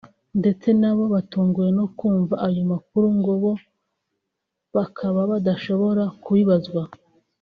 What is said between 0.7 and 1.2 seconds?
nabo